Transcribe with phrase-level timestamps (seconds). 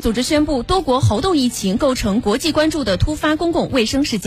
[0.00, 4.24] 组织宣布，多国猴痘疫情构成国际关注的突发公共卫生事件。